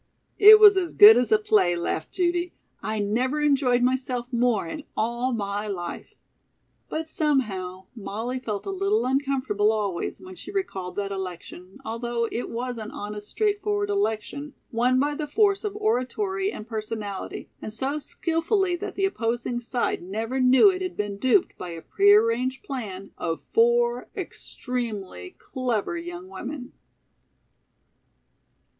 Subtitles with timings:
[0.49, 2.55] '""It was as good as a play," laughed Judy.
[2.81, 6.15] "I never enjoyed myself more in all my life."
[6.89, 12.49] But, somehow, Molly felt a little uncomfortable always when she recalled that election, although it
[12.49, 17.99] was an honest, straightforward election, won by the force of oratory and personality, and so
[17.99, 23.11] skillfully that the opposing side never knew it had been duped by a prearranged plan
[23.19, 26.73] of four extremely clever young women.